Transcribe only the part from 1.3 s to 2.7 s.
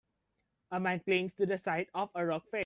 to the side of a rock face.